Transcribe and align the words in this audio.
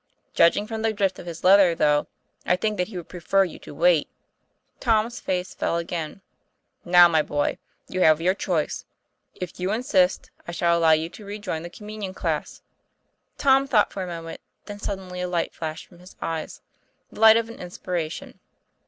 'Judging 0.33 0.65
from 0.65 0.81
the 0.81 0.91
drift 0.93 1.19
of 1.19 1.27
his 1.27 1.43
letter, 1.43 1.75
though, 1.75 2.07
I 2.43 2.55
think 2.55 2.77
that 2.77 2.87
he 2.87 2.97
would 2.97 3.07
prefer 3.07 3.43
you 3.43 3.59
to 3.59 3.75
wait." 3.75 4.09
Tom's 4.79 5.19
face 5.19 5.53
fell 5.53 5.77
again.' 5.77 6.21
Now, 6.83 7.07
my 7.07 7.21
boy, 7.21 7.59
you 7.87 8.01
have 8.01 8.19
your 8.19 8.33
choice. 8.33 8.83
If 9.35 9.59
you 9.59 9.71
insist, 9.71 10.31
I 10.47 10.53
shall 10.53 10.75
allow 10.75 10.93
you 10.93 11.07
to 11.09 11.23
rejoin 11.25 11.61
the 11.61 11.69
Communion 11.69 12.15
Class." 12.15 12.63
Tom 13.37 13.67
thought 13.67 13.93
for 13.93 14.01
a 14.01 14.07
moment, 14.07 14.41
then 14.65 14.79
suddenly 14.79 15.21
a 15.21 15.27
light 15.29 15.53
flashed 15.53 15.85
from 15.85 15.99
his 15.99 16.15
eyes, 16.19 16.61
the 17.11 17.19
light 17.19 17.37
of 17.37 17.47
an 17.47 17.59
inspiration. 17.59 18.39